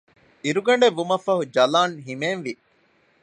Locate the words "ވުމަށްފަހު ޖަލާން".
0.97-1.95